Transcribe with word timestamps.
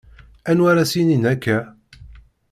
Anwa 0.49 0.67
ara 0.71 0.89
s-yinin 0.91 1.23
akka? 1.33 1.57